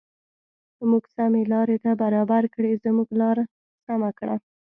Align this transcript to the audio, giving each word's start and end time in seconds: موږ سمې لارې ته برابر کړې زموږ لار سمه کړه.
موږ 0.89 1.03
سمې 1.15 1.41
لارې 1.53 1.77
ته 1.83 1.91
برابر 2.01 2.43
کړې 2.53 2.71
زموږ 2.83 3.09
لار 3.19 3.37
سمه 3.85 4.09
کړه. 4.19 4.35